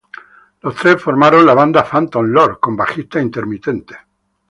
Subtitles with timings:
[0.63, 3.99] Los tres formaron la banda Phantom Lord, con bajistas intermitentes.